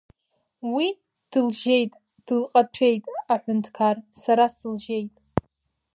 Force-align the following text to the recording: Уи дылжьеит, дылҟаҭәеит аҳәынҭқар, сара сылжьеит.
Уи 0.73 0.87
дылжьеит, 1.31 1.91
дылҟаҭәеит 2.25 3.03
аҳәынҭқар, 3.33 3.95
сара 4.21 4.45
сылжьеит. 4.55 5.15